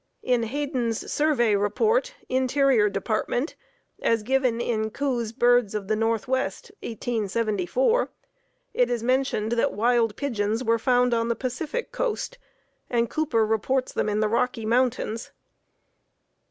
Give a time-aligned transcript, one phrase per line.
[0.23, 3.53] In Hayden's Survey Report, Interior Department,
[4.01, 8.09] as given in Coues' "Birds of the Northwest," 1874,
[8.73, 12.39] it is mentioned that wild pigeons were found on the Pacific coast,
[12.89, 15.29] and Cooper reports them in the Rocky Mountains.